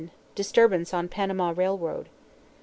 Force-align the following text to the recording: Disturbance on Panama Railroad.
Disturbance 0.33 0.95
on 0.95 1.09
Panama 1.09 1.53
Railroad. 1.55 2.09